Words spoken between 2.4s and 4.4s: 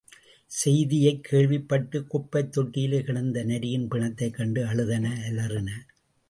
தொட்டியில் கிடந்த நரியின் பிணத்தைக்